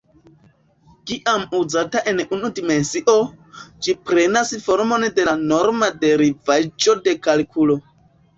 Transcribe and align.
Kiam 1.09 1.43
uzata 1.57 2.01
en 2.11 2.21
unu 2.37 2.49
dimensio, 2.59 3.15
ĝi 3.89 3.95
prenas 4.09 4.55
formon 4.65 5.07
de 5.21 5.27
la 5.29 5.37
norma 5.53 5.91
derivaĵo 6.07 6.99
de 7.07 7.17
kalkulo. 7.31 7.79